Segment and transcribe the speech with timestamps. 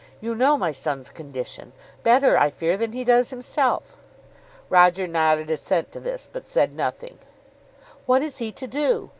[0.19, 3.97] You know my son's condition, better, I fear, than he does himself."
[4.67, 7.19] Roger nodded assent to this, but said nothing.
[8.07, 9.09] "What is he to do?